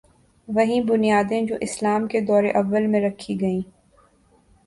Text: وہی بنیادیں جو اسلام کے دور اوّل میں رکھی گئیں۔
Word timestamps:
وہی 0.47 0.79
بنیادیں 0.81 1.41
جو 1.41 1.55
اسلام 1.61 2.07
کے 2.07 2.19
دور 2.21 2.43
اوّل 2.55 2.87
میں 2.87 3.01
رکھی 3.01 3.39
گئیں۔ 3.41 3.61